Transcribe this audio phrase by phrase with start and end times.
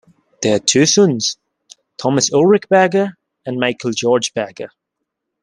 [0.41, 1.37] They had two sons,
[1.99, 4.71] Thomas Ulrich Berger and Michael George Berger.